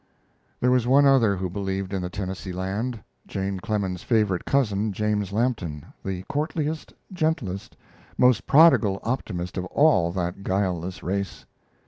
[0.59, 5.31] There was one other who believed in the Tennessee land Jane Clemens's favorite cousin, James
[5.31, 7.77] Lampton, the courtliest, gentlest,
[8.17, 11.45] most prodigal optimist of all that guileless race.